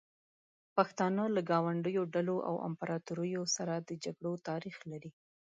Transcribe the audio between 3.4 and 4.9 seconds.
سره د جګړو تاریخ